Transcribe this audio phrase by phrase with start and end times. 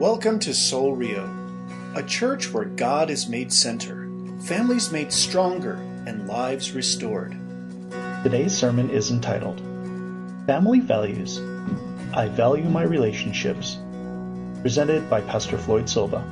[0.00, 1.32] Welcome to Soul Rio,
[1.94, 5.74] a church where God is made center, families made stronger,
[6.04, 7.36] and lives restored.
[8.24, 9.60] Today's sermon is entitled
[10.46, 11.38] Family Values
[12.12, 13.78] I Value My Relationships,
[14.62, 16.24] presented by Pastor Floyd Silva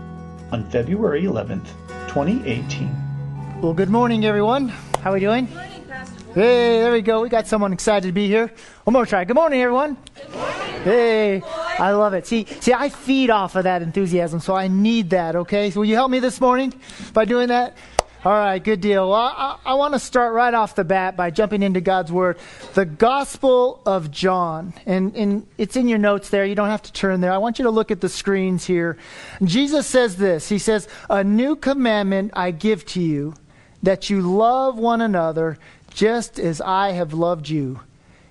[0.50, 1.68] on February 11th,
[2.08, 3.60] 2018.
[3.62, 4.70] Well, good morning, everyone.
[5.02, 5.46] How are we doing?
[5.46, 6.24] Good Morning, Pastor.
[6.34, 7.22] Hey, there we go.
[7.22, 8.52] We got someone excited to be here.
[8.82, 9.24] One more try.
[9.24, 9.96] Good morning, everyone.
[10.16, 10.82] Good morning.
[10.82, 11.42] Hey,
[11.78, 12.26] I love it.
[12.26, 15.36] See, see, I feed off of that enthusiasm, so I need that.
[15.36, 16.72] Okay, so will you help me this morning
[17.12, 17.76] by doing that?
[18.24, 19.10] All right, good deal.
[19.10, 22.38] Well, I, I want to start right off the bat by jumping into God's Word.
[22.74, 24.74] The Gospel of John.
[24.86, 26.44] And, and it's in your notes there.
[26.44, 27.32] You don't have to turn there.
[27.32, 28.96] I want you to look at the screens here.
[29.42, 33.34] Jesus says this He says, A new commandment I give to you,
[33.82, 35.58] that you love one another
[35.92, 37.80] just as I have loved you.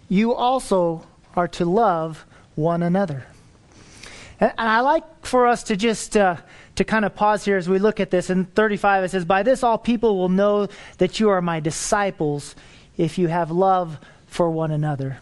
[0.07, 3.25] You also are to love one another.
[4.41, 6.37] And, and I like for us to just uh,
[6.75, 8.29] to kind of pause here as we look at this.
[8.29, 12.55] In 35, it says, "By this all people will know that you are my disciples,
[12.97, 15.19] if you have love for one another."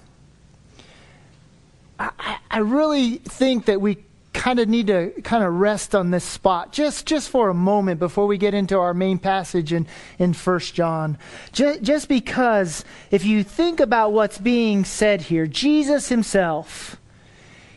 [1.99, 3.97] I, I really think that we
[4.31, 7.99] kind of need to kind of rest on this spot just just for a moment
[7.99, 9.85] before we get into our main passage in
[10.17, 11.17] in First John.
[11.51, 16.98] Just, just because if you think about what's being said here, Jesus himself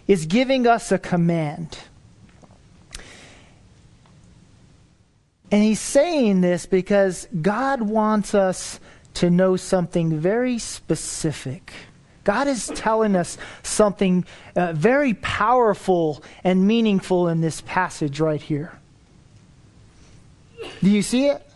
[0.07, 1.79] is giving us a command.
[5.51, 8.81] And he's saying this because God wants us
[9.15, 11.73] to know something very specific.
[12.25, 14.25] God is telling us something
[14.57, 18.73] uh, very powerful and meaningful in this passage right here.
[20.83, 21.47] Do you see it?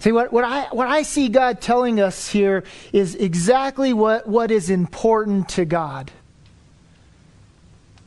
[0.00, 4.50] See, what, what, I, what I see God telling us here is exactly what, what
[4.50, 6.12] is important to God.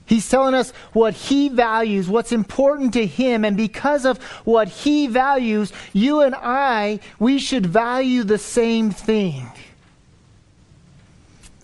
[0.06, 5.08] He's telling us what he values, what's important to him, and because of what he
[5.08, 9.48] values, you and I, we should value the same thing.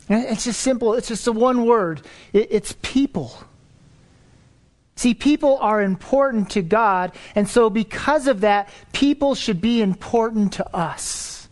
[0.10, 2.02] It's just simple, it's just a one word
[2.32, 3.38] it, it's people.
[4.98, 10.54] See, people are important to God, and so because of that, people should be important
[10.54, 11.48] to us.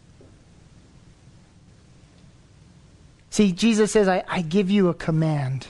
[3.29, 5.67] See, Jesus says, I, I give you a command.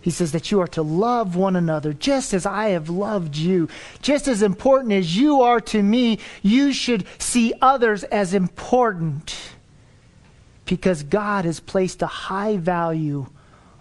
[0.00, 3.68] He says that you are to love one another just as I have loved you.
[4.00, 9.36] Just as important as you are to me, you should see others as important
[10.64, 13.26] because God has placed a high value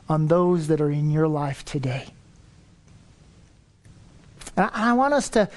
[0.09, 2.07] on those that are in your life today.
[4.55, 5.49] And I, want us to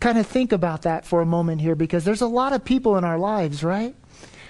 [0.00, 2.96] kind of think about that for a moment here because there's a lot of people
[2.96, 3.94] in our lives, right?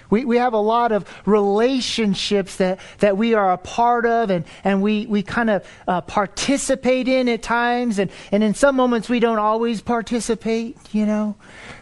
[0.09, 4.45] We, we have a lot of relationships that, that we are a part of and,
[4.63, 7.99] and we, we kind of uh, participate in at times.
[7.99, 11.35] And, and in some moments, we don't always participate, you know,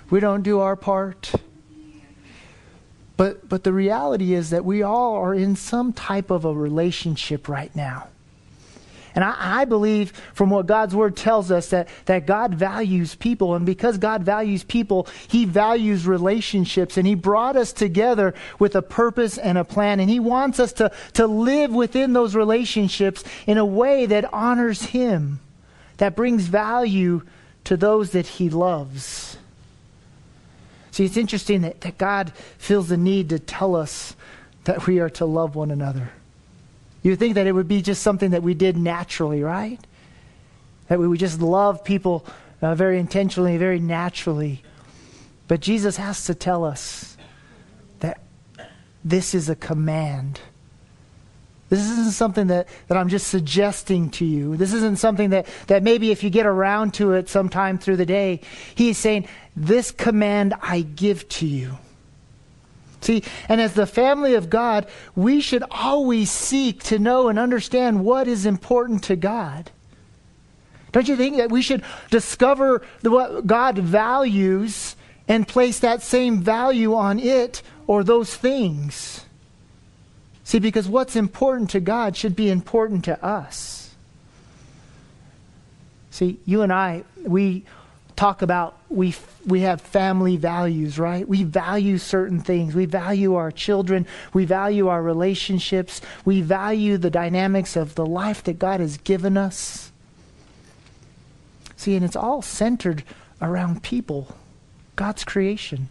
[0.09, 1.33] we don't do our part.
[3.15, 7.47] But, but the reality is that we all are in some type of a relationship
[7.47, 8.07] right now.
[9.15, 13.53] And I, I, believe from what God's word tells us that, that God values people.
[13.53, 16.97] And because God values people, He values relationships.
[16.97, 19.99] And He brought us together with a purpose and a plan.
[19.99, 24.81] And He wants us to, to live within those relationships in a way that honors
[24.83, 25.39] Him,
[25.97, 27.21] that brings value
[27.65, 29.37] to those that He loves.
[30.91, 34.15] See, it's interesting that, that God feels the need to tell us
[34.63, 36.11] that we are to love one another.
[37.03, 39.79] You think that it would be just something that we did naturally, right?
[40.87, 42.25] That we would just love people
[42.61, 44.63] uh, very intentionally, very naturally.
[45.49, 47.17] But Jesus has to tell us
[47.99, 48.21] that
[49.03, 50.39] this is a command.
[51.69, 54.55] This isn't something that, that I'm just suggesting to you.
[54.55, 58.05] This isn't something that, that maybe if you get around to it sometime through the
[58.05, 58.41] day,
[58.75, 61.77] he's saying, This command I give to you.
[63.03, 68.05] See, and as the family of God, we should always seek to know and understand
[68.05, 69.71] what is important to God.
[70.93, 74.95] Don't you think that we should discover what God values
[75.27, 79.25] and place that same value on it or those things?
[80.45, 83.95] See, because what's important to God should be important to us.
[86.11, 87.65] See, you and I, we
[88.15, 89.15] talk about we
[89.45, 91.27] we have family values, right?
[91.27, 92.75] We value certain things.
[92.75, 98.43] We value our children, we value our relationships, we value the dynamics of the life
[98.43, 99.91] that God has given us.
[101.75, 103.03] See, and it's all centered
[103.41, 104.35] around people,
[104.95, 105.89] God's creation.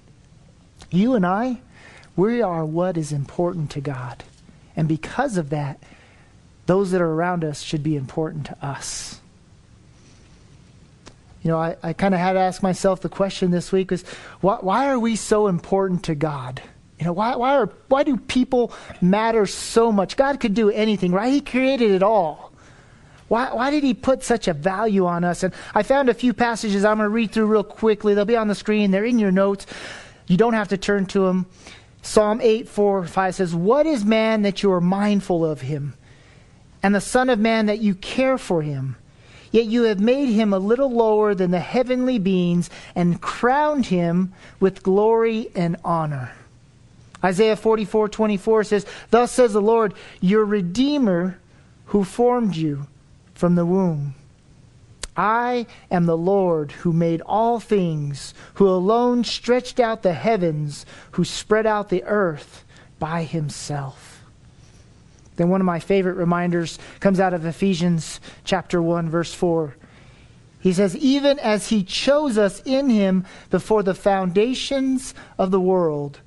[0.91, 1.61] You and I,
[2.17, 4.25] we are what is important to God.
[4.75, 5.79] And because of that,
[6.67, 9.21] those that are around us should be important to us.
[11.43, 14.03] You know, I, I kind of had to ask myself the question this week was
[14.41, 16.63] why, why are we so important to God?
[16.99, 20.17] You know, why, why, are, why do people matter so much?
[20.17, 21.33] God could do anything, right?
[21.33, 22.53] He created it all.
[23.27, 25.43] Why, why did he put such a value on us?
[25.43, 28.15] And I found a few passages I'm going to read through real quickly.
[28.15, 29.67] They'll be on the screen, they're in your notes.
[30.29, 31.47] You don't have to turn to them.
[32.03, 35.95] Psalm 8, 4, 5 says, What is man that you are mindful of him?
[36.83, 38.97] And the Son of Man that you care for him?
[39.53, 44.33] Yet you have made him a little lower than the heavenly beings and crowned him
[44.59, 46.33] with glory and honor.
[47.23, 51.39] Isaiah 44 24 says, Thus says the Lord, your Redeemer
[51.87, 52.87] who formed you
[53.35, 54.15] from the womb.
[55.17, 61.25] I am the Lord who made all things, who alone stretched out the heavens, who
[61.25, 62.65] spread out the earth
[62.99, 64.12] by himself.
[65.37, 69.77] Then one of my favorite reminders comes out of Ephesians chapter 1 verse 4.
[70.61, 76.21] He says, Even as he chose us in him before the foundations of the world,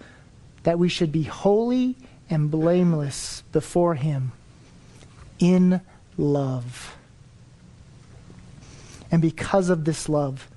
[0.63, 1.95] that we should be holy
[2.29, 4.31] and blameless before Him
[5.39, 5.81] in
[6.17, 6.97] love.
[9.11, 10.49] And because of this love,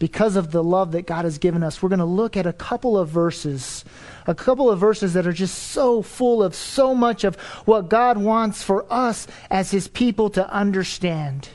[0.00, 2.54] because of the love that God has given us, we're going to look at a
[2.54, 3.84] couple of verses,
[4.26, 7.36] a couple of verses that are just so full of so much of
[7.66, 11.50] what God wants for us as His people to understand.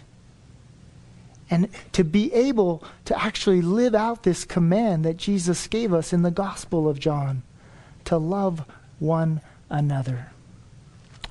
[1.50, 6.22] And to be able to actually live out this command that Jesus gave us in
[6.22, 7.42] the Gospel of John
[8.06, 8.64] to love
[9.00, 10.28] one another.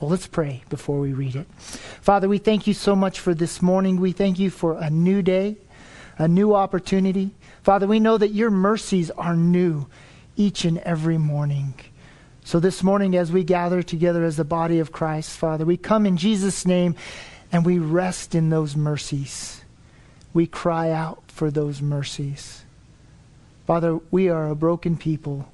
[0.01, 1.47] Well, let's pray before we read it.
[1.55, 4.01] Father, we thank you so much for this morning.
[4.01, 5.57] We thank you for a new day,
[6.19, 7.33] a new opportunity.
[7.63, 9.87] Father, we know that your mercies are new
[10.37, 11.75] each and every morning.
[12.45, 16.05] So this morning, as we gather together as the body of Christ, Father, we come
[16.05, 16.95] in Jesus' name
[17.51, 19.65] and we rest in those mercies.
[20.33, 22.65] We cry out for those mercies.
[23.67, 25.49] Father, we are a broken people.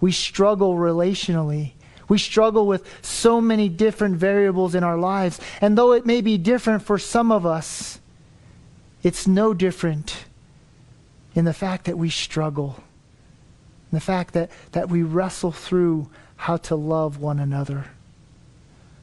[0.00, 1.72] We struggle relationally.
[2.08, 5.40] We struggle with so many different variables in our lives.
[5.60, 7.98] And though it may be different for some of us,
[9.06, 10.24] it's no different
[11.36, 12.82] in the fact that we struggle,
[13.92, 17.84] in the fact that, that we wrestle through how to love one another.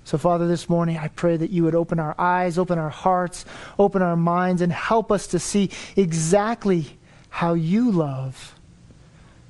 [0.03, 3.45] So, Father, this morning I pray that you would open our eyes, open our hearts,
[3.79, 6.97] open our minds, and help us to see exactly
[7.29, 8.55] how you love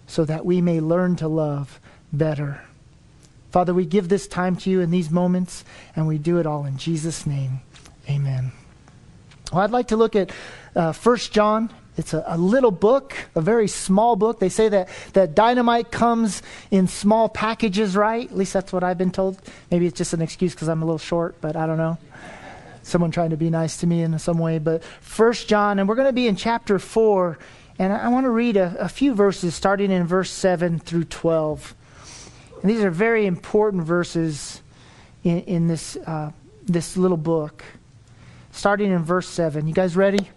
[0.05, 1.79] so that we may learn to love
[2.11, 2.61] better.
[3.49, 5.65] Father, we give this time to you in these moments,
[5.95, 7.61] and we do it all in Jesus' name.
[8.07, 8.51] Amen.
[9.53, 10.31] Well, I'd like to look at
[10.75, 10.93] uh,
[11.29, 11.69] John.
[11.95, 14.39] It's a, a, little book, a very small book.
[14.39, 16.41] They say that, that dynamite comes
[16.71, 18.27] in small packages, right?
[18.27, 19.39] At least that's what I've been told.
[19.69, 21.99] Maybe it's just an excuse because I'm a little short, but I don't know.
[22.81, 24.57] Someone trying to be nice to me in some way.
[24.57, 27.37] But First John, and we're going to be in chapter 4
[27.77, 31.75] and I want to read a, a few verses starting in verse 7 through 12.
[32.61, 34.63] And these are very important verses
[35.23, 36.31] in, in this, uh,
[36.65, 37.63] this little book.
[38.53, 39.67] Starting in verse 7.
[39.67, 40.29] You guys ready?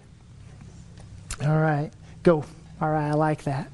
[1.42, 1.90] All right,
[2.22, 2.44] go.
[2.80, 3.70] All right, I like that.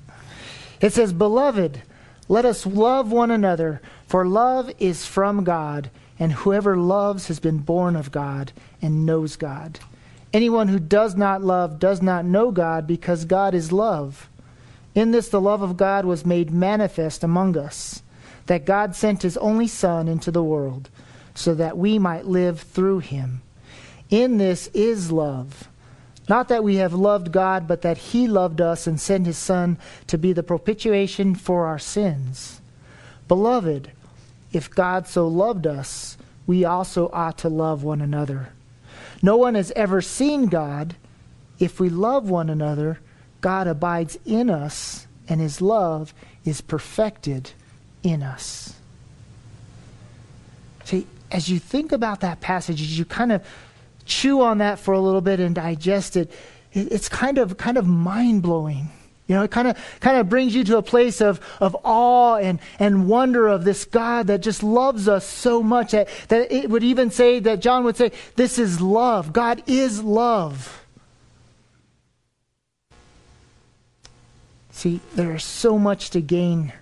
[0.81, 1.81] It says, Beloved,
[2.29, 7.59] let us love one another, for love is from God, and whoever loves has been
[7.59, 8.53] born of God
[8.83, 9.79] and knows God.
[10.33, 14.29] Anyone who does not love does not know God because God is love.
[14.95, 18.03] In this, the love of God was made manifest among us,
[18.47, 20.91] that God sent his only Son into the world
[21.35, 23.41] so that we might live through him.
[24.13, 25.69] In this is love.
[26.29, 29.79] Not that we have loved God, but that he loved us and sent his Son
[30.07, 32.61] to be the propitiation for our sins.
[33.27, 33.91] Beloved,
[34.53, 38.51] if God so loved us, we also ought to love one another.
[39.23, 40.95] No one has ever seen God.
[41.59, 42.99] If we love one another,
[43.41, 46.13] God abides in us, and his love
[46.45, 47.53] is perfected
[48.03, 48.75] in us.
[50.85, 53.43] See, as you think about that passage, as you kind of
[54.13, 56.31] chew on that for a little bit and digest it,
[56.73, 58.91] it's kind of kind of mind blowing.
[59.29, 62.37] You know, it kind of kind of brings you to a place of, of awe
[62.37, 66.69] and, and wonder of this God that just loves us so much that, that it
[66.69, 69.33] would even say that John would say, This is love.
[69.33, 70.85] God is love.
[74.71, 76.73] See, there's so much to gain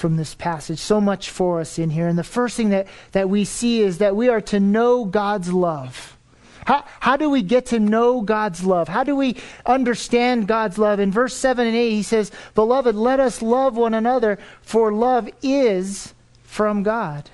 [0.00, 2.08] from this passage, so much for us in here.
[2.08, 5.52] And the first thing that, that we see is that we are to know God's
[5.52, 6.16] love.
[6.64, 8.88] How, how do we get to know God's love?
[8.88, 11.00] How do we understand God's love?
[11.00, 15.28] In verse 7 and 8, he says, Beloved, let us love one another, for love
[15.42, 16.14] is
[16.44, 17.28] from God.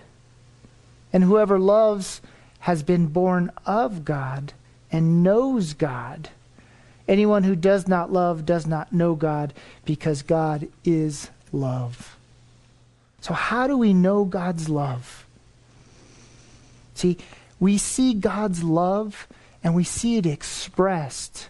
[1.13, 2.21] And whoever loves
[2.61, 4.53] has been born of God
[4.91, 6.31] and knows God.
[7.07, 9.55] Anyone who does not love does not know God
[9.85, 12.16] because God is love.
[13.21, 15.27] So, how do we know God's love?
[16.95, 17.19] See,
[17.59, 19.27] we see God's love
[19.63, 21.49] and we see it expressed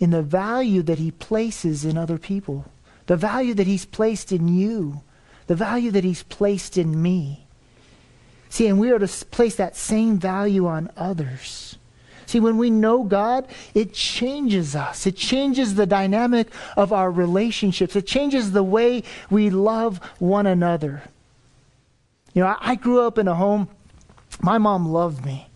[0.00, 2.66] in the value that He places in other people,
[3.06, 5.02] the value that He's placed in you,
[5.46, 7.46] the value that He's placed in me.
[8.48, 11.67] See, and we are to place that same value on others.
[12.28, 15.06] See, when we know God, it changes us.
[15.06, 17.96] It changes the dynamic of our relationships.
[17.96, 21.04] It changes the way we love one another.
[22.34, 23.66] You know, I, I grew up in a home,
[24.42, 25.48] my mom loved me.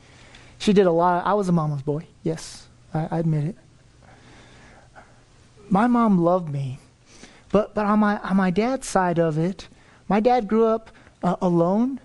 [0.56, 1.26] She did a lot.
[1.26, 2.06] I was a mama's boy.
[2.22, 3.56] Yes, I, I admit it.
[5.68, 6.78] My mom loved me.
[7.50, 9.68] But, but on, my, on my dad's side of it,
[10.08, 10.88] my dad grew up
[11.22, 12.00] uh, alone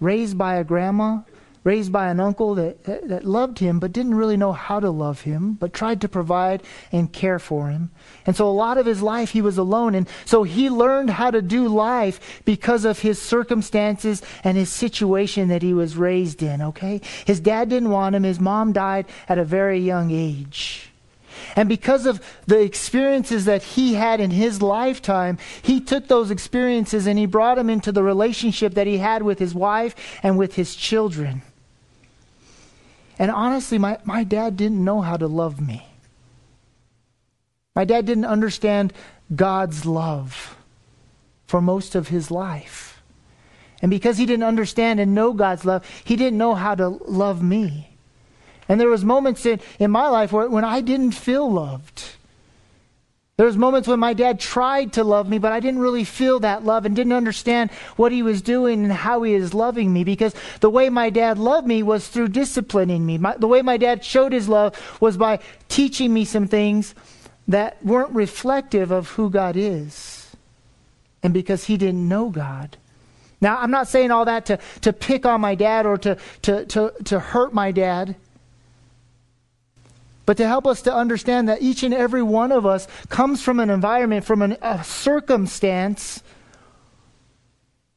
[0.00, 1.20] raised by a grandma,
[1.64, 5.22] raised by an uncle that, that, loved him but didn't really know how to love
[5.22, 7.90] him, but tried to provide and care for him.
[8.26, 9.94] And so a lot of his life he was alone.
[9.94, 15.48] And so he learned how to do life because of his circumstances and his situation
[15.48, 17.00] that he was raised in, okay?
[17.24, 18.22] His dad didn't want him.
[18.22, 20.90] His mom died at a very young age.
[21.56, 27.06] And because of the experiences that he had in his lifetime, he took those experiences
[27.06, 30.54] and he brought them into the relationship that he had with his wife and with
[30.54, 31.42] his children.
[33.18, 35.86] And honestly, my, my dad didn't know how to love me.
[37.74, 38.92] My dad didn't understand
[39.34, 40.56] God's love
[41.46, 43.02] for most of his life.
[43.82, 47.42] And because he didn't understand and know God's love, he didn't know how to love
[47.42, 47.96] me.
[48.68, 52.02] And there was moments in, in my life where, when I didn't feel loved.
[53.36, 56.38] There was moments when my dad tried to love me, but I didn't really feel
[56.40, 60.04] that love and didn't understand what he was doing and how he is loving me
[60.04, 63.18] because the way my dad loved me was through disciplining me.
[63.18, 66.94] My, the way my dad showed his love was by teaching me some things
[67.48, 70.36] that weren't reflective of who God is.
[71.20, 72.76] And because he didn't know God.
[73.40, 76.66] Now, I'm not saying all that to, to pick on my dad or to, to,
[76.66, 78.14] to, to hurt my dad
[80.26, 83.60] but to help us to understand that each and every one of us comes from
[83.60, 86.22] an environment, from an, a circumstance,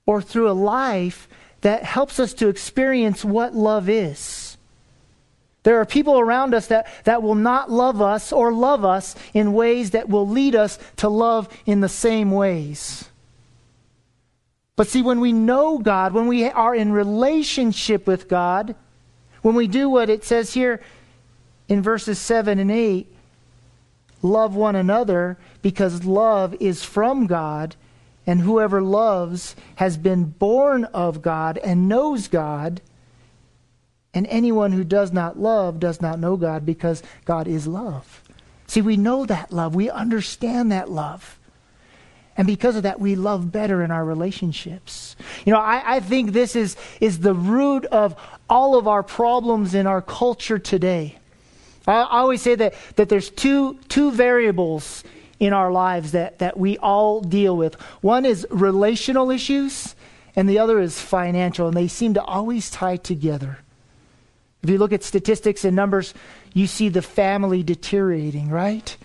[0.06, 1.28] or through a life
[1.62, 4.58] that helps us to experience what love is.
[5.64, 9.52] There are people around us that, that will not love us or love us in
[9.52, 13.10] ways that will lead us to love in the same ways.
[14.78, 18.76] But see, when we know God, when we are in relationship with God,
[19.42, 20.80] when we do what it says here
[21.68, 23.14] in verses 7 and 8
[24.22, 27.76] love one another because love is from God,
[28.26, 32.82] and whoever loves has been born of God and knows God.
[34.14, 38.24] And anyone who does not love does not know God because God is love.
[38.66, 39.76] See, we know that love.
[39.76, 41.40] We understand that love.
[42.36, 45.16] And because of that, we love better in our relationships.
[45.46, 48.16] You know, I, I think this is, is the root of
[48.50, 51.17] all of our problems in our culture today.
[51.88, 55.04] I always say that, that there's two, two variables
[55.40, 57.76] in our lives that, that we all deal with.
[58.02, 59.96] One is relational issues,
[60.36, 63.60] and the other is financial, and they seem to always tie together.
[64.64, 66.14] If you look at statistics and numbers,
[66.54, 68.98] you see the family deteriorating, right?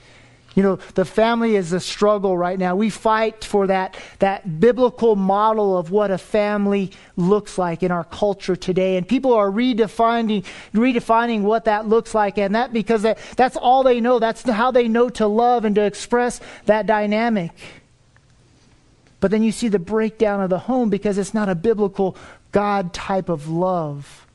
[0.54, 2.76] You know, the family is a struggle right now.
[2.76, 8.04] We fight for that, that biblical model of what a family looks like in our
[8.04, 8.98] culture today.
[8.98, 10.44] And people are redefining,
[10.74, 12.36] redefining what that looks like.
[12.36, 14.18] And that because that, that's all they know.
[14.18, 17.52] That's how they know to love and to express that dynamic.
[19.20, 22.16] But then you see the breakdown of the home because it's not a biblical
[22.50, 24.26] God type of love.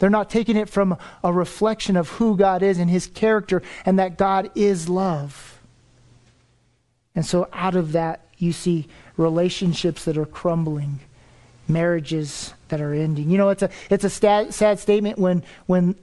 [0.00, 4.00] They're not taking it from a reflection of who God is and his character and
[4.00, 5.51] that God is love.
[7.14, 11.00] And so out of that, you see relationships that are crumbling,
[11.68, 13.30] marriages that are ending.
[13.30, 15.94] You know, it's a, it's a sad, sad statement when, when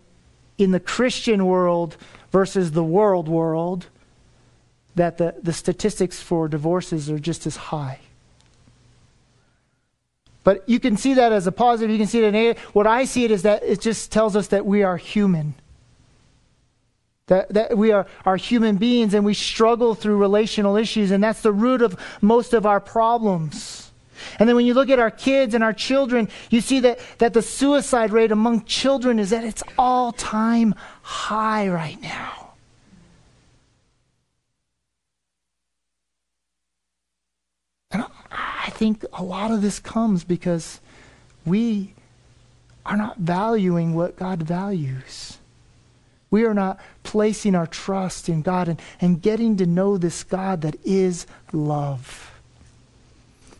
[0.57, 1.97] in the Christian world
[2.31, 3.87] versus the world world,
[4.95, 7.99] that the, the statistics for divorces are just as high.
[10.43, 12.59] But you can see that as a positive, you can see it as a.
[12.73, 15.53] What I see it is that it just tells us that we are human.
[17.29, 21.41] That, that we are, are human beings and we struggle through relational issues, and that's
[21.41, 23.91] the root of most of our problems.
[24.39, 27.33] And then when you look at our kids and our children, you see that, that
[27.33, 32.53] the suicide rate among children is at its all time high right now.
[37.91, 40.79] And I think a lot of this comes because
[41.45, 41.93] we
[42.87, 45.38] are not valuing what God values.
[46.31, 50.61] We are not placing our trust in God and, and getting to know this God
[50.61, 52.29] that is love.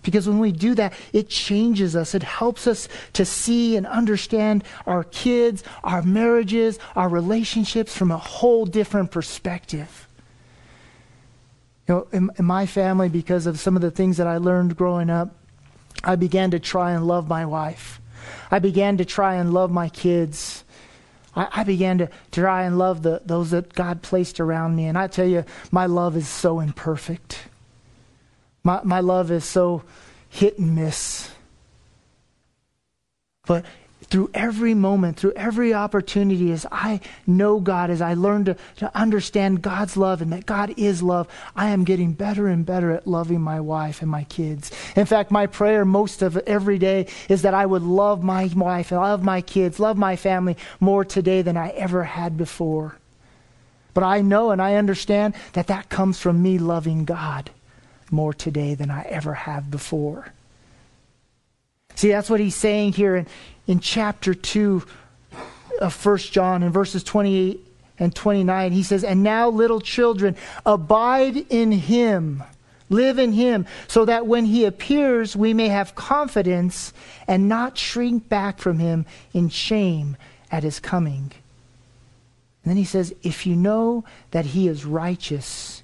[0.01, 2.15] Because when we do that, it changes us.
[2.15, 8.17] It helps us to see and understand our kids, our marriages, our relationships from a
[8.17, 10.07] whole different perspective.
[11.87, 14.77] You know, in, in my family, because of some of the things that I learned
[14.77, 15.35] growing up,
[16.03, 17.99] I began to try and love my wife.
[18.51, 20.63] I began to try and love my kids.
[21.35, 24.85] I, I began to try and love the, those that God placed around me.
[24.85, 27.39] And I tell you, my love is so imperfect.
[28.63, 29.83] My, my love is so
[30.29, 31.31] hit and miss.
[33.45, 33.65] But
[34.09, 38.91] through every moment, through every opportunity, as I know God, as I learn to, to
[38.97, 43.05] understand God's love and that God is love, I am getting better and better at
[43.05, 44.71] loving my wife and my kids.
[44.95, 48.91] In fact, my prayer most of every day is that I would love my wife,
[48.91, 52.95] and love my kids, love my family more today than I ever had before.
[53.93, 57.51] But I know and I understand that that comes from me loving God
[58.11, 60.33] more today than I ever have before.
[61.99, 63.27] See, that's what he's saying here in,
[63.67, 64.83] in chapter 2
[65.81, 67.59] of 1 John, in verses 28
[67.99, 68.71] and 29.
[68.71, 72.41] He says, And now, little children, abide in him,
[72.87, 76.93] live in him, so that when he appears, we may have confidence
[77.27, 80.15] and not shrink back from him in shame
[80.49, 81.33] at his coming.
[82.63, 85.83] And then he says, If you know that he is righteous,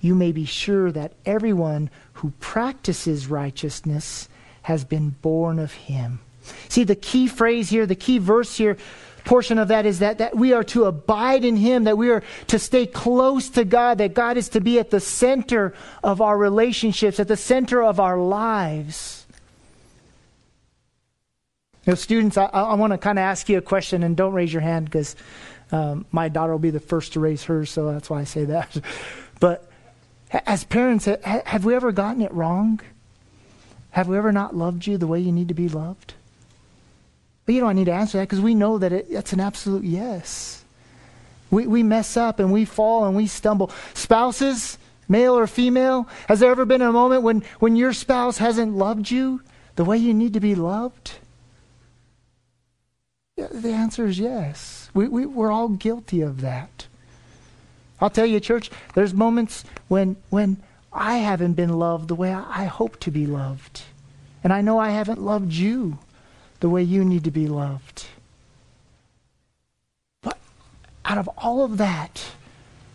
[0.00, 4.28] you may be sure that everyone who practices righteousness
[4.64, 6.20] has been born of him.
[6.68, 8.76] See, the key phrase here, the key verse here,
[9.24, 12.22] portion of that is that, that we are to abide in him, that we are
[12.48, 16.36] to stay close to God, that God is to be at the center of our
[16.36, 19.26] relationships, at the center of our lives.
[21.86, 24.32] You know, students, I, I want to kind of ask you a question, and don't
[24.32, 25.16] raise your hand because
[25.72, 28.46] um, my daughter will be the first to raise hers, so that's why I say
[28.46, 28.78] that.
[29.40, 29.70] but
[30.30, 32.80] as parents, have we ever gotten it wrong?
[33.94, 36.14] Have we ever not loved you the way you need to be loved?
[37.46, 39.84] But you don't need to answer that because we know that it, it's an absolute
[39.84, 40.64] yes.
[41.48, 43.70] We, we mess up and we fall and we stumble.
[43.94, 44.78] Spouses,
[45.08, 49.12] male or female, has there ever been a moment when, when your spouse hasn't loved
[49.12, 49.42] you
[49.76, 51.12] the way you need to be loved?
[53.36, 54.90] Yeah, the answer is yes.
[54.92, 56.88] We, we, we're all guilty of that.
[58.00, 60.60] I'll tell you, church, there's moments when, when
[60.94, 63.82] I haven't been loved the way I, hope to be loved.
[64.44, 65.98] And I know I haven't loved you
[66.60, 68.06] the way you need to be loved.
[70.22, 70.38] But
[71.04, 72.24] out of all of that,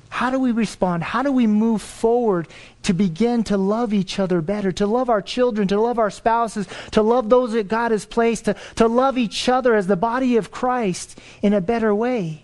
[0.08, 1.04] how do we respond?
[1.04, 2.48] How do we move forward
[2.84, 6.68] to begin to love each other better, to love our children, to love our spouses,
[6.92, 10.38] to love those that God has placed, to, to love each other as the body
[10.38, 12.44] of Christ in a better way?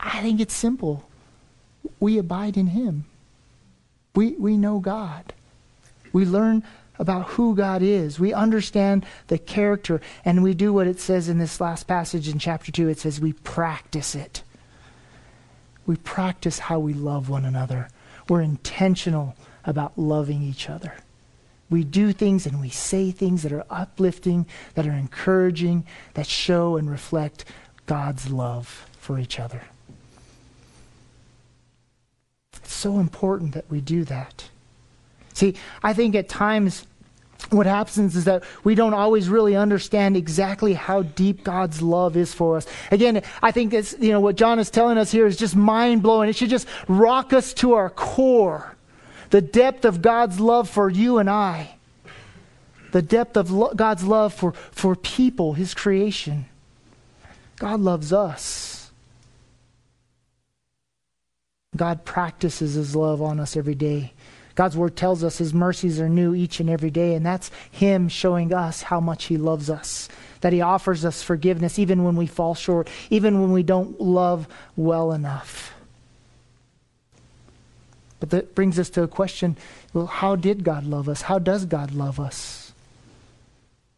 [0.00, 1.08] I think it's simple.
[2.00, 3.04] We abide in Him.
[4.16, 5.32] We, we know God.
[6.12, 6.64] We learn
[6.98, 8.18] about who God is.
[8.18, 12.38] We understand the character, and we do what it says in this last passage in
[12.38, 12.88] chapter 2.
[12.88, 14.42] It says we practice it.
[15.86, 17.88] We practice how we love one another.
[18.28, 20.94] We're intentional about loving each other.
[21.68, 26.76] We do things and we say things that are uplifting, that are encouraging, that show
[26.76, 27.44] and reflect
[27.86, 29.62] God's love for each other.
[32.66, 34.48] It's so important that we do that.
[35.34, 36.84] See, I think at times
[37.50, 42.34] what happens is that we don't always really understand exactly how deep God's love is
[42.34, 42.66] for us.
[42.90, 46.02] Again, I think it's, you know, what John is telling us here is just mind
[46.02, 46.28] blowing.
[46.28, 48.74] It should just rock us to our core.
[49.30, 51.76] The depth of God's love for you and I.
[52.90, 56.46] The depth of lo- God's love for, for people, His creation.
[57.60, 58.75] God loves us.
[61.76, 64.12] God practices his love on us every day.
[64.54, 68.08] God's word tells us his mercies are new each and every day, and that's him
[68.08, 70.08] showing us how much he loves us.
[70.40, 74.48] That he offers us forgiveness even when we fall short, even when we don't love
[74.74, 75.74] well enough.
[78.18, 79.56] But that brings us to a question
[79.92, 81.22] well, how did God love us?
[81.22, 82.72] How does God love us?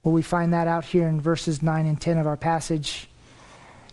[0.02, 3.08] Well, we find that out here in verses 9 and 10 of our passage.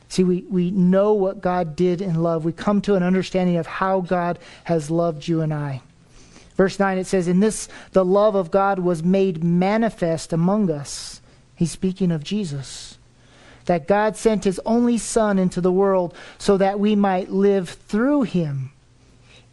[0.07, 2.45] See, we, we know what God did in love.
[2.45, 5.81] We come to an understanding of how God has loved you and I.
[6.55, 11.21] Verse 9, it says, In this, the love of God was made manifest among us.
[11.55, 12.97] He's speaking of Jesus.
[13.65, 18.23] That God sent his only Son into the world so that we might live through
[18.23, 18.71] him.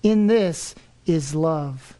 [0.02, 0.74] In this
[1.06, 1.96] is love.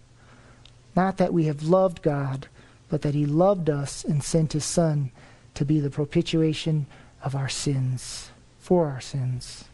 [0.95, 2.49] Not that we have loved God,
[2.89, 5.11] but that he loved us and sent his Son
[5.55, 6.87] to be the propitiation
[7.23, 8.31] of our sins,
[8.63, 9.65] for our sins.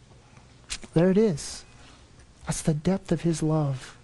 [0.95, 1.63] There it is.
[2.47, 3.95] That's the depth of his love.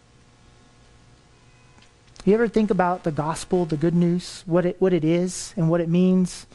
[2.24, 5.72] You ever think about the gospel, the good news, what it, what it is and
[5.72, 6.46] what it means?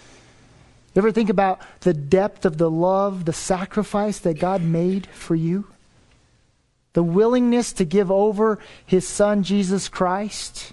[0.95, 5.35] You ever think about the depth of the love, the sacrifice that God made for
[5.35, 5.67] you?
[6.93, 10.73] The willingness to give over his son, Jesus Christ,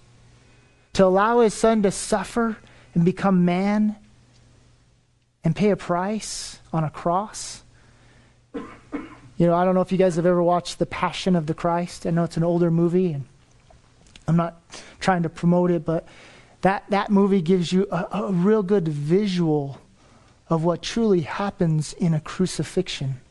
[0.93, 2.57] to allow his son to suffer
[2.93, 3.95] and become man
[5.47, 7.63] and pay a price on a cross.
[8.53, 11.53] You know, I don't know if you guys have ever watched The Passion of the
[11.53, 12.05] Christ.
[12.05, 13.23] I know it's an older movie, and
[14.27, 14.61] I'm not
[14.99, 16.05] trying to promote it, but
[16.63, 19.79] that, that movie gives you a, a real good visual
[20.49, 23.21] of what truly happens in a crucifixion.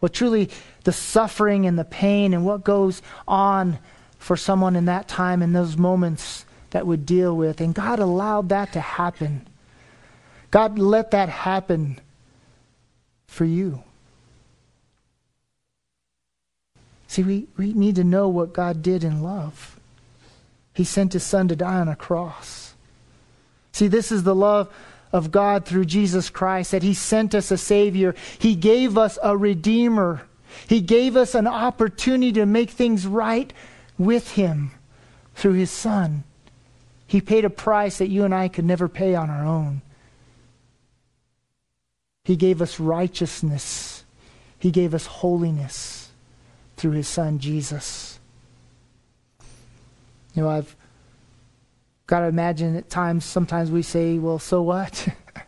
[0.00, 0.50] What truly
[0.84, 3.78] the suffering and the pain and what goes on
[4.18, 7.62] for someone in that time in those moments that would deal with.
[7.62, 9.46] And God allowed that to happen.
[10.52, 11.98] God let that happen
[13.26, 13.82] for you.
[17.08, 19.80] See, we, we need to know what God did in love.
[20.74, 22.74] He sent his son to die on a cross.
[23.72, 24.72] See, this is the love
[25.10, 28.14] of God through Jesus Christ, that he sent us a Savior.
[28.38, 30.22] He gave us a Redeemer.
[30.68, 33.52] He gave us an opportunity to make things right
[33.98, 34.72] with him
[35.34, 36.24] through his Son.
[37.06, 39.80] He paid a price that you and I could never pay on our own.
[42.24, 44.04] He gave us righteousness.
[44.58, 46.10] He gave us holiness
[46.76, 48.18] through his son Jesus.
[50.34, 50.74] You know, I've
[52.06, 55.06] got to imagine at times, sometimes we say, well, so what?
[55.36, 55.42] you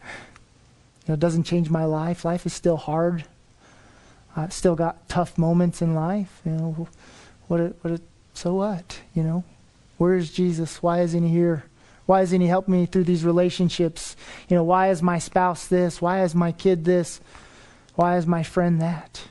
[1.09, 2.25] know, it doesn't change my life.
[2.25, 3.25] Life is still hard.
[4.37, 6.41] I've still got tough moments in life.
[6.45, 6.89] You know,
[7.47, 8.01] what, what,
[8.35, 9.01] so what?
[9.15, 9.45] You know,
[9.97, 10.83] where is Jesus?
[10.83, 11.65] Why isn't he here?
[12.07, 14.17] Why isn't he helping me through these relationships?
[14.49, 16.03] You know, why is my spouse this?
[16.03, 17.21] Why is my kid this?
[17.95, 19.23] Why is my friend that?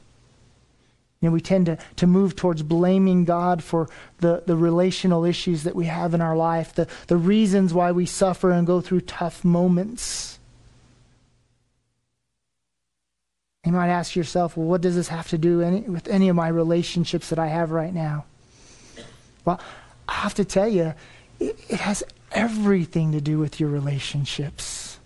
[1.19, 5.63] You know, we tend to, to move towards blaming God for the, the relational issues
[5.63, 9.01] that we have in our life, the, the reasons why we suffer and go through
[9.01, 10.38] tough moments.
[13.65, 16.36] You might ask yourself, well, what does this have to do any, with any of
[16.36, 18.25] my relationships that I have right now?
[19.45, 19.62] Well,
[20.09, 20.93] I have to tell you,
[21.39, 22.03] it, it has
[22.34, 25.00] everything to do with your relationships.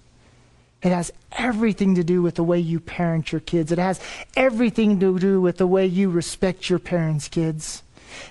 [0.82, 3.72] It has everything to do with the way you parent your kids.
[3.72, 4.00] It has
[4.36, 7.84] everything to do with the way you respect your parents' kids.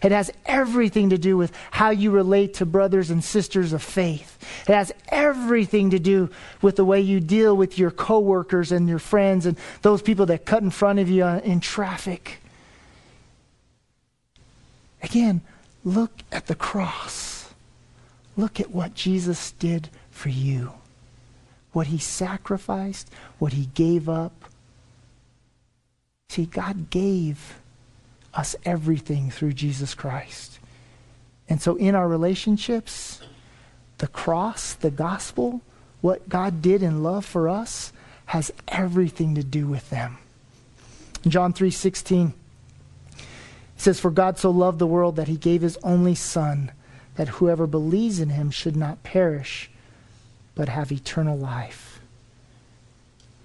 [0.02, 4.38] It has everything to do with how you relate to brothers and sisters of faith.
[4.68, 6.30] It has everything to do
[6.62, 10.44] with the way you deal with your coworkers and your friends and those people that
[10.44, 12.38] cut in front of you in traffic.
[15.02, 15.40] Again,
[15.84, 17.35] look at the cross.
[18.36, 20.72] Look at what Jesus did for you
[21.76, 24.46] what he sacrificed, what he gave up.
[26.30, 27.60] See, God gave
[28.32, 30.58] us everything through Jesus Christ.
[31.50, 33.20] And so in our relationships,
[33.98, 35.60] the cross, the gospel,
[36.00, 37.92] what God did in love for us
[38.26, 40.16] has everything to do with them.
[41.28, 42.32] John 3:16
[43.18, 43.22] it
[43.76, 46.72] says for God so loved the world that he gave his only son
[47.16, 49.70] that whoever believes in him should not perish
[50.54, 52.00] but have eternal life.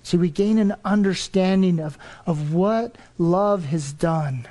[0.03, 4.47] See, we gain an understanding of, of what love has done.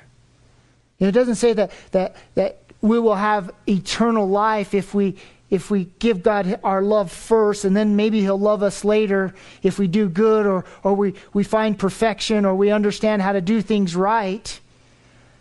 [0.98, 5.16] You know, it doesn't say that, that, that we will have eternal life if we,
[5.48, 9.78] if we give God our love first, and then maybe He'll love us later if
[9.78, 13.60] we do good or, or we, we find perfection or we understand how to do
[13.60, 14.60] things right.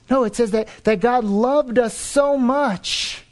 [0.09, 3.25] No, it says that, that God loved us so much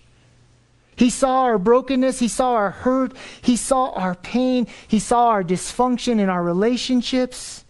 [0.97, 2.17] he saw our brokenness.
[2.17, 3.15] He saw our hurt.
[3.41, 4.65] He saw our pain.
[4.87, 7.63] He saw our dysfunction in our relationships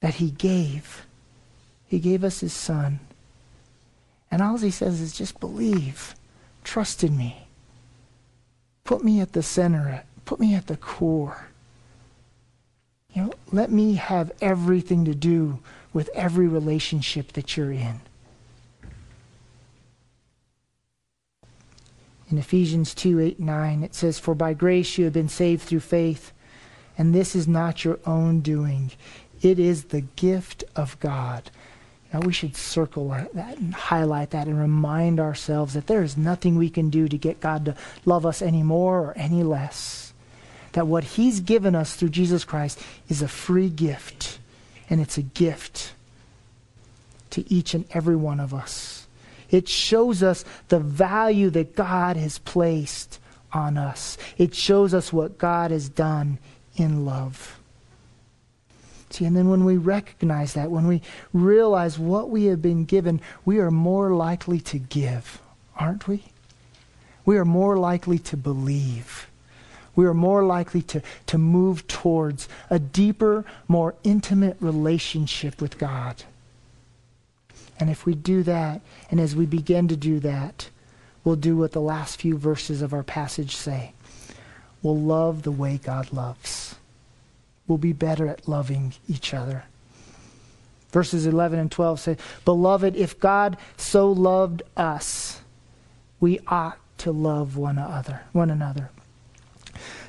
[0.00, 1.06] that He gave.
[1.86, 2.98] He gave us His Son.
[4.28, 6.16] And all He says is just believe,
[6.64, 7.46] trust in me.
[8.82, 11.46] Put me at the center, put me at the core.
[13.14, 15.60] You know, let me have everything to do
[15.92, 18.00] with every relationship that you're in.
[22.28, 25.80] In Ephesians 2 8 9, it says, For by grace you have been saved through
[25.80, 26.32] faith,
[26.98, 28.90] and this is not your own doing.
[29.42, 31.50] It is the gift of God.
[32.12, 36.56] Now we should circle that and highlight that and remind ourselves that there is nothing
[36.56, 40.12] we can do to get God to love us any more or any less.
[40.72, 44.38] That what He's given us through Jesus Christ is a free gift,
[44.88, 45.92] and it's a gift
[47.30, 49.05] to each and every one of us.
[49.56, 53.18] It shows us the value that God has placed
[53.52, 54.18] on us.
[54.36, 56.38] It shows us what God has done
[56.76, 57.58] in love.
[59.08, 61.00] See, and then when we recognize that, when we
[61.32, 65.40] realize what we have been given, we are more likely to give,
[65.74, 66.24] aren't we?
[67.24, 69.26] We are more likely to believe.
[69.94, 76.24] We are more likely to, to move towards a deeper, more intimate relationship with God.
[77.78, 80.70] And if we do that, and as we begin to do that,
[81.24, 83.92] we'll do what the last few verses of our passage say.
[84.82, 86.76] We'll love the way God loves
[87.66, 89.64] We'll be better at loving each other.
[90.90, 95.40] Verses 11 and 12 say, Beloved, if God so loved us,
[96.20, 98.90] we ought to love one another, one another.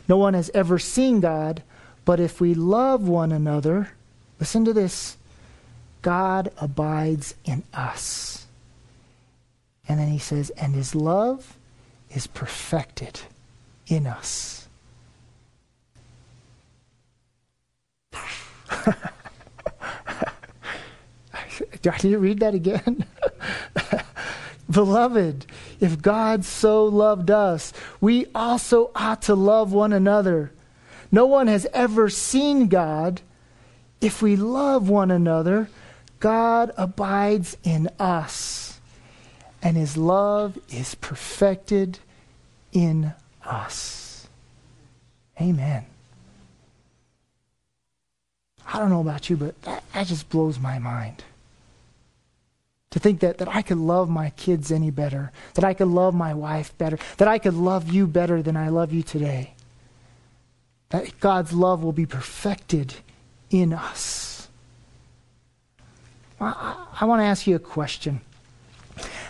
[0.07, 1.63] No one has ever seen God,
[2.05, 3.89] but if we love one another,
[4.39, 5.17] listen to this,
[6.07, 8.45] God abides in us.
[9.89, 11.57] And then he says, and his love
[12.09, 13.19] is perfected
[13.87, 14.69] in us.
[18.13, 18.21] Do
[21.91, 23.03] I need to read that again?
[24.69, 25.45] Beloved,
[25.81, 30.53] if God so loved us, we also ought to love one another.
[31.11, 33.19] No one has ever seen God.
[33.99, 35.67] If we love one another,
[36.19, 38.79] God abides in us,
[39.61, 41.99] and his love is perfected
[42.71, 43.13] in
[43.45, 44.27] us.
[45.39, 45.85] Amen.
[48.67, 51.23] I don't know about you, but that, that just blows my mind.
[52.91, 56.13] To think that, that I could love my kids any better, that I could love
[56.13, 59.53] my wife better, that I could love you better than I love you today.
[60.89, 62.95] That God's love will be perfected
[63.49, 64.26] in us.
[66.39, 68.21] I, I want to ask you a question.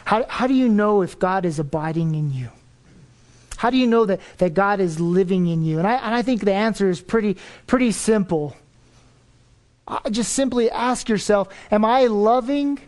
[0.06, 2.50] How, how do you know if God is abiding in you?
[3.58, 5.80] How do you know that, that God is living in you?
[5.80, 8.56] And I, and I think the answer is pretty, pretty simple.
[9.88, 12.80] Uh, just simply ask yourself Am I loving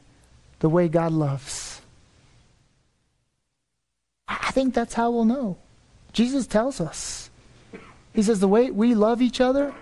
[0.60, 1.82] the way God loves?
[4.28, 5.58] I think that's how we'll know.
[6.14, 7.30] Jesus tells us.
[8.14, 9.74] He says the way we love each other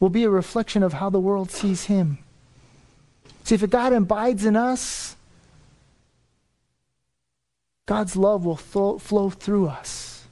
[0.00, 2.18] will be a reflection of how the world sees him.
[3.44, 5.16] See, if God abides in us,
[7.86, 10.24] God's love will flow, flow through us.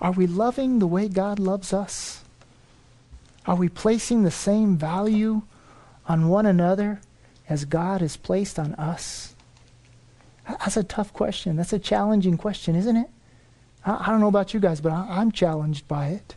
[0.00, 2.22] Are we loving the way God loves us?
[3.46, 5.42] Are we placing the same value
[6.06, 7.00] on one another
[7.48, 9.34] as God has placed on us?
[10.46, 11.56] That's a tough question.
[11.56, 13.08] That's a challenging question, isn't it?
[13.84, 16.34] I, I don't know about you guys, but I, I'm challenged by it.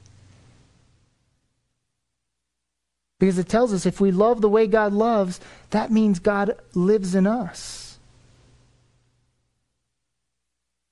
[3.22, 7.14] Because it tells us if we love the way God loves, that means God lives
[7.14, 8.00] in us.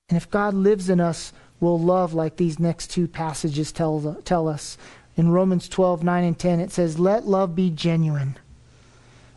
[0.08, 4.46] And if God lives in us, we'll love like these next two passages tell, tell
[4.46, 4.78] us
[5.16, 8.38] in Romans 12, 9 and 10, it says, Let love be genuine.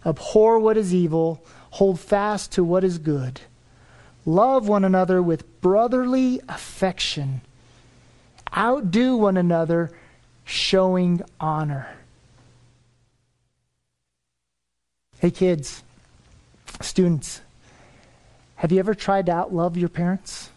[0.06, 3.42] Abhor what is evil, hold fast to what is good.
[4.24, 7.42] Love one another with brotherly affection.
[8.56, 9.90] Outdo one another,
[10.46, 11.88] showing honor.
[15.24, 15.84] Hey, kids,
[16.82, 17.40] students,
[18.58, 20.50] have you ever tried to outlove your parents?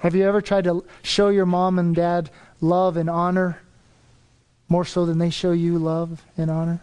[0.00, 2.28] Have you ever tried to show your mom and dad
[2.60, 3.62] love and honor
[4.68, 6.82] more so than they show you love and honor?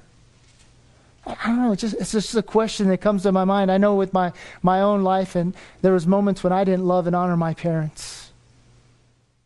[1.27, 1.71] I don't know.
[1.71, 3.71] It's just, it's just a question that comes to my mind.
[3.71, 7.05] I know with my, my own life, and there was moments when I didn't love
[7.05, 8.31] and honor my parents.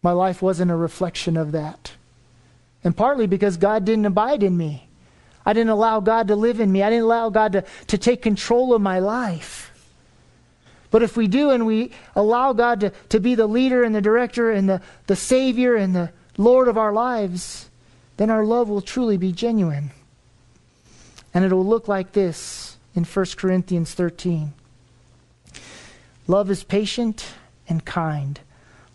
[0.02, 1.92] My life wasn't a reflection of that.
[2.86, 4.88] And partly because God didn't abide in me.
[5.44, 6.84] I didn't allow God to live in me.
[6.84, 9.72] I didn't allow God to, to take control of my life.
[10.92, 14.02] But if we do and we allow God to, to be the leader and the
[14.02, 17.70] director and the, the Savior and the Lord of our lives,
[18.18, 19.90] then our love will truly be genuine.
[21.34, 24.54] And it will look like this in 1 Corinthians 13.
[26.28, 27.34] Love is patient
[27.68, 28.40] and kind.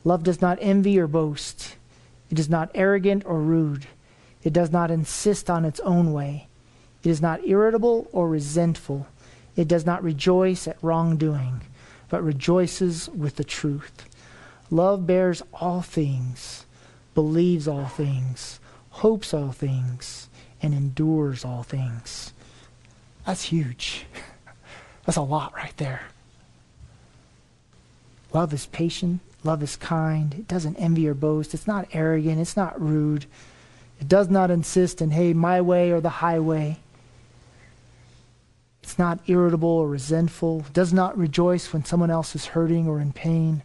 [0.05, 1.77] Love does not envy or boast.
[2.31, 3.87] It is not arrogant or rude.
[4.43, 6.49] It does not insist on its own way.
[7.03, 9.07] It is not irritable or resentful.
[9.57, 11.63] It does not rejoice at wrongdoing
[12.11, 14.05] but rejoices with the truth.
[14.71, 16.67] Love bears all things,
[17.15, 20.29] believes all things, hopes all things,
[20.61, 22.35] and endures all things.
[23.25, 24.05] That's huge.
[25.07, 26.03] That's a lot right there.
[28.35, 29.21] Love is patient.
[29.43, 30.35] Love is kind.
[30.35, 31.55] It doesn't envy or boast.
[31.55, 32.41] It's not arrogant.
[32.41, 33.27] It's not rude.
[34.01, 36.79] It does not insist in, hey, my way or the highway.
[38.83, 42.99] It's not irritable or resentful, It does not rejoice when someone else is hurting or
[42.99, 43.63] in pain,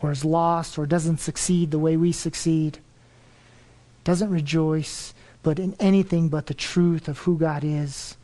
[0.00, 2.76] or is lost or doesn't succeed the way we succeed.
[2.76, 8.16] It Doesn't rejoice, but in anything but the truth of who God is.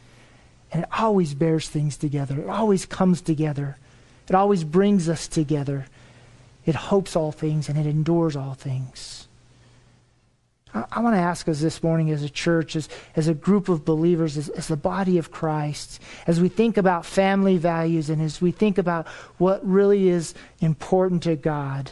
[0.73, 2.40] And it always bears things together.
[2.40, 3.77] It always comes together.
[4.29, 5.87] It always brings us together.
[6.64, 9.27] It hopes all things and it endures all things.
[10.75, 13.68] I, I want to ask us this morning as a church, as, as a group
[13.68, 18.22] of believers, as, as the body of Christ, as we think about family values and
[18.22, 21.90] as we think about what really is important to God,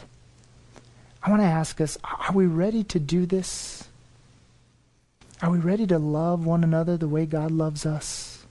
[1.23, 3.87] I want to ask us are we ready to do this?
[5.41, 8.45] Are we ready to love one another the way God loves us?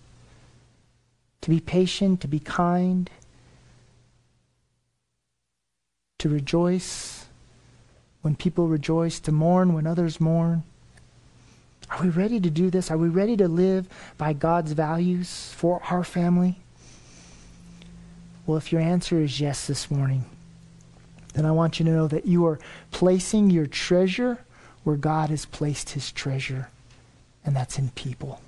[1.43, 3.09] To be patient, to be kind,
[6.21, 7.27] to rejoice
[8.23, 10.63] when people rejoice, to mourn when others mourn?
[11.91, 12.91] Are we ready to do this?
[12.91, 16.57] Are we ready to live by God's values for our family?
[18.47, 20.25] Well, if your answer is yes this morning,
[21.35, 22.59] then I want you to know that you are
[22.91, 24.39] placing your treasure
[24.85, 26.69] where God has placed his treasure,
[27.45, 28.41] and that's in people.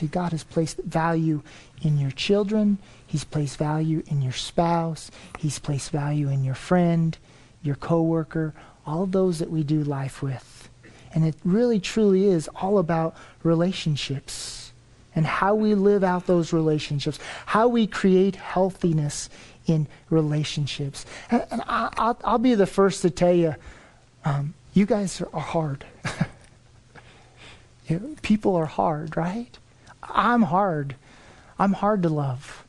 [0.00, 1.42] See, God has placed value
[1.82, 2.78] in your children.
[3.06, 5.10] He's placed value in your spouse.
[5.38, 7.16] He's placed value in your friend
[7.62, 8.54] your coworker,
[8.86, 10.68] all those that we do life with.
[11.12, 14.72] And it really truly is all about relationships
[15.14, 19.28] and how we live out those relationships, how we create healthiness
[19.66, 21.04] in relationships.
[21.30, 23.56] And, and I, will be the first to tell you,
[24.24, 25.84] um, you guys are hard.
[28.22, 29.58] people are hard, right?
[30.02, 30.96] I'm hard.
[31.58, 32.64] I'm hard to love.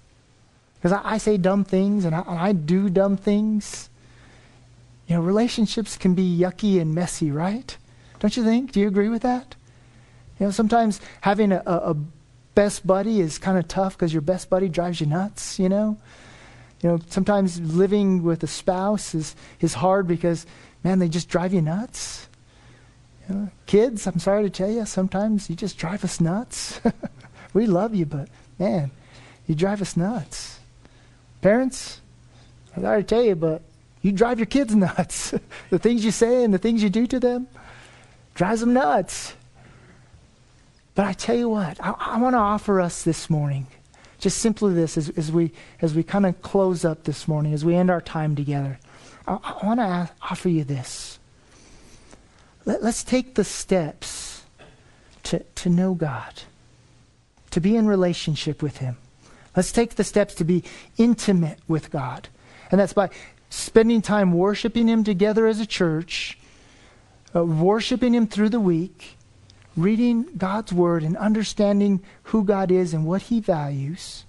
[0.75, 3.89] Because I, I, say dumb things and I, and I do dumb things.
[5.07, 7.77] You know, relationships can be yucky and messy, right?
[8.19, 8.71] Don't you think?
[8.71, 9.55] Do you agree with that?
[10.39, 11.95] You know, sometimes having a, a
[12.55, 15.97] best buddy is kind of tough because your best buddy drives you nuts, you know?
[16.81, 20.45] You know, sometimes living with a spouse is, is hard because,
[20.83, 22.27] man, they just drive you nuts.
[23.29, 26.81] You know, kids, I'm sorry to tell you, sometimes you just drive us nuts.
[27.53, 28.91] we love you, but, man,
[29.47, 30.59] you drive us nuts.
[31.41, 32.01] Parents,
[32.75, 33.61] I gotta tell you, but
[34.01, 35.33] you drive your kids nuts.
[35.69, 37.47] the things you say and the things you do to them
[38.33, 39.33] drives them nuts.
[40.95, 43.67] But I tell you what, I, I want to offer us this morning,
[44.19, 47.63] just simply this, as, as we as we kind of close up this morning, as
[47.63, 48.77] we end our time together.
[49.27, 51.19] I, I want to offer you this.
[52.65, 54.43] Let, let's take the steps
[55.23, 56.43] to, to know God,
[57.51, 58.97] to be in relationship with Him.
[59.55, 60.63] Let's take the steps to be
[60.97, 62.29] intimate with God.
[62.71, 63.09] And that's by
[63.49, 66.37] spending time worshiping Him together as a church,
[67.35, 69.17] uh, worshiping Him through the week,
[69.75, 74.25] reading God's Word and understanding who God is and what He values.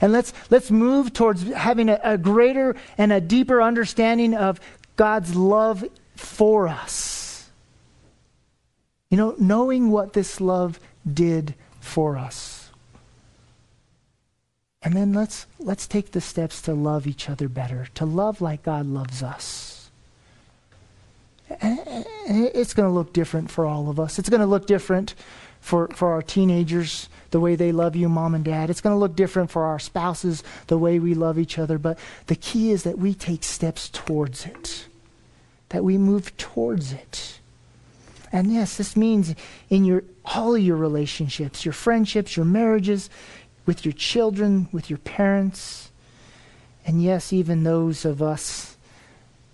[0.00, 4.60] And let's, let's move towards having a, a greater and a deeper understanding of
[4.96, 5.84] God's love
[6.16, 7.48] for us.
[9.10, 10.80] You know, knowing what this love
[11.10, 12.70] did for us.
[14.82, 18.62] And then let's, let's take the steps to love each other better, to love like
[18.62, 19.90] God loves us.
[21.48, 24.18] It's going to look different for all of us.
[24.18, 25.14] It's going to look different
[25.60, 28.68] for, for our teenagers, the way they love you, mom and dad.
[28.68, 31.78] It's going to look different for our spouses, the way we love each other.
[31.78, 34.86] But the key is that we take steps towards it,
[35.70, 37.38] that we move towards it.
[38.34, 39.32] And yes, this means
[39.70, 43.08] in your all your relationships, your friendships, your marriages,
[43.64, 45.92] with your children, with your parents,
[46.84, 48.76] and yes, even those of us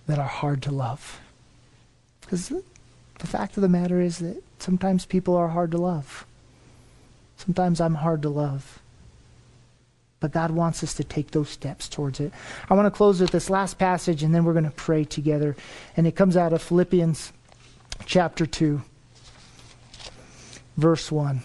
[0.06, 1.20] that are hard to love.
[2.22, 6.24] Because the fact of the matter is that sometimes people are hard to love.
[7.36, 8.80] Sometimes I'm hard to love.
[10.20, 12.32] But God wants us to take those steps towards it.
[12.70, 15.54] I want to close with this last passage, and then we're going to pray together.
[15.98, 17.32] And it comes out of Philippians
[18.06, 18.82] chapter 2,
[20.76, 21.42] verse 1.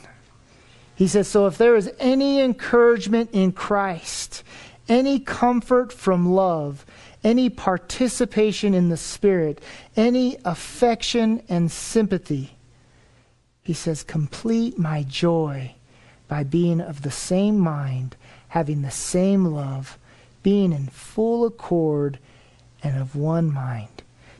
[0.95, 4.43] He says, So if there is any encouragement in Christ,
[4.87, 6.85] any comfort from love,
[7.23, 9.61] any participation in the Spirit,
[9.95, 12.55] any affection and sympathy,
[13.65, 15.73] he says, complete my joy
[16.27, 18.15] by being of the same mind,
[18.49, 19.97] having the same love,
[20.43, 22.19] being in full accord
[22.83, 23.94] and of one mind.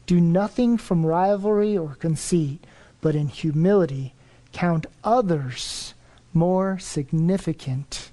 [0.05, 2.63] Do nothing from rivalry or conceit,
[3.01, 4.13] but in humility
[4.51, 5.93] count others
[6.33, 8.11] more significant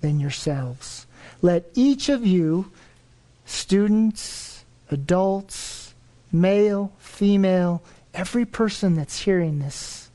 [0.00, 1.06] than yourselves.
[1.42, 2.70] Let each of you,
[3.44, 5.94] students, adults,
[6.32, 7.82] male, female,
[8.14, 10.10] every person that's hearing this,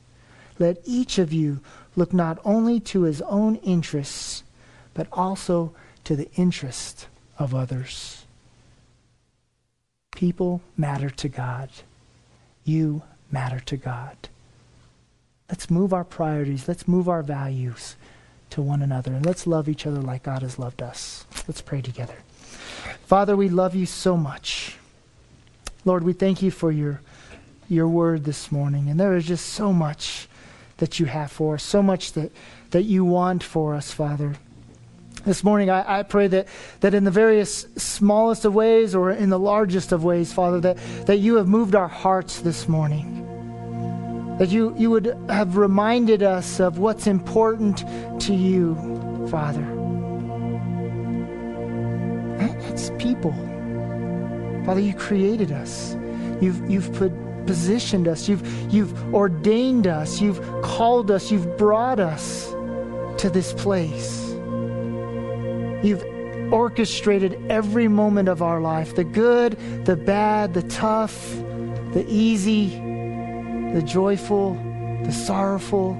[0.58, 1.60] let each of you
[1.96, 4.42] look not only to his own interests,
[4.94, 5.74] but also
[6.04, 7.06] to the interest
[7.38, 8.25] of others.
[10.16, 11.68] People matter to God.
[12.64, 14.16] You matter to God.
[15.50, 16.66] Let's move our priorities.
[16.66, 17.96] Let's move our values
[18.48, 19.12] to one another.
[19.12, 21.26] And let's love each other like God has loved us.
[21.46, 22.16] Let's pray together.
[23.04, 24.78] Father, we love you so much.
[25.84, 27.02] Lord, we thank you for your,
[27.68, 28.88] your word this morning.
[28.88, 30.28] And there is just so much
[30.78, 32.32] that you have for us, so much that,
[32.70, 34.36] that you want for us, Father.
[35.26, 36.46] This morning, I, I pray that,
[36.80, 40.78] that in the various smallest of ways or in the largest of ways, Father, that,
[41.06, 44.36] that you have moved our hearts this morning.
[44.38, 47.78] That you, you would have reminded us of what's important
[48.20, 48.76] to you,
[49.28, 49.66] Father.
[52.70, 53.32] It's people.
[54.64, 55.96] Father, you created us.
[56.40, 57.10] You've, you've put,
[57.46, 58.28] positioned us.
[58.28, 60.20] You've, you've ordained us.
[60.20, 61.32] You've called us.
[61.32, 62.52] You've brought us
[63.20, 64.35] to this place.
[65.82, 66.04] You've
[66.52, 71.34] orchestrated every moment of our life the good, the bad, the tough,
[71.92, 72.68] the easy,
[73.72, 74.54] the joyful,
[75.04, 75.96] the sorrowful.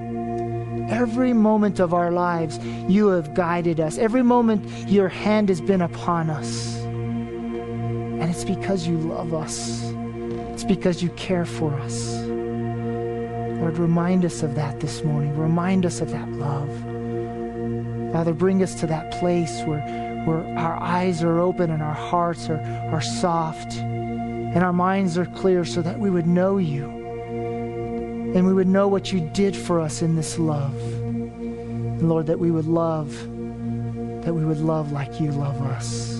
[0.89, 2.57] Every moment of our lives,
[2.87, 3.97] you have guided us.
[3.97, 6.77] Every moment, your hand has been upon us.
[6.77, 9.83] And it's because you love us,
[10.53, 12.15] it's because you care for us.
[13.59, 15.35] Lord, remind us of that this morning.
[15.37, 16.96] Remind us of that love.
[18.11, 19.81] Father, bring us to that place where,
[20.25, 22.59] where our eyes are open and our hearts are,
[22.91, 26.85] are soft and our minds are clear so that we would know you
[28.35, 30.75] and we would know what you did for us in this love.
[30.75, 33.11] And Lord, that we would love,
[34.23, 36.16] that we would love like you love us.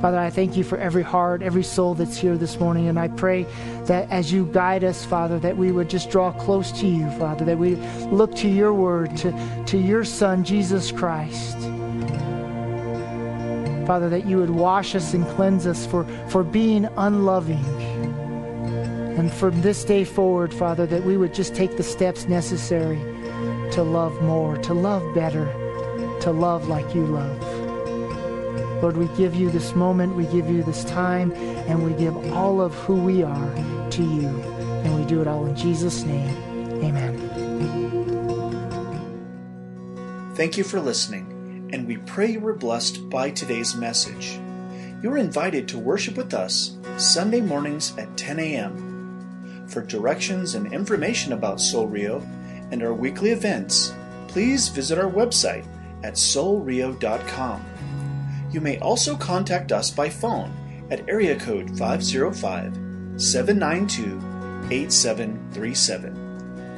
[0.00, 2.88] Father, I thank you for every heart, every soul that's here this morning.
[2.88, 3.44] And I pray
[3.86, 7.46] that as you guide us, Father, that we would just draw close to you, Father,
[7.46, 7.76] that we
[8.10, 11.56] look to your word, to, to your Son, Jesus Christ.
[13.86, 17.64] Father, that you would wash us and cleanse us for, for being unloving.
[19.16, 22.98] And from this day forward, Father, that we would just take the steps necessary
[23.72, 25.46] to love more, to love better,
[26.20, 27.55] to love like you love.
[28.82, 32.60] Lord, we give you this moment, we give you this time, and we give all
[32.60, 33.54] of who we are
[33.90, 34.28] to you.
[34.84, 36.28] And we do it all in Jesus' name.
[36.84, 37.46] Amen.
[40.34, 44.38] Thank you for listening, and we pray you were blessed by today's message.
[45.02, 49.64] You are invited to worship with us Sunday mornings at 10 a.m.
[49.68, 52.20] For directions and information about Soul Rio
[52.70, 53.94] and our weekly events,
[54.28, 55.66] please visit our website
[56.04, 57.64] at soulrio.com.
[58.50, 60.52] You may also contact us by phone
[60.90, 64.20] at area code 505 792
[64.70, 66.26] 8737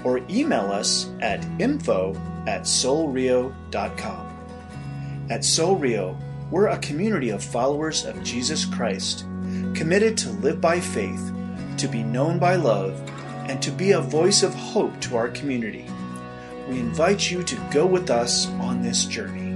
[0.04, 2.14] or email us at info
[2.46, 4.26] at soulrio.com.
[5.30, 6.16] At Soul Rio,
[6.50, 9.26] we're a community of followers of Jesus Christ,
[9.74, 11.32] committed to live by faith,
[11.76, 12.98] to be known by love,
[13.48, 15.86] and to be a voice of hope to our community.
[16.68, 19.47] We invite you to go with us on this journey.